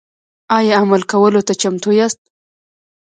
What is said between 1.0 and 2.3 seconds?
کولو ته چمتو یاست؟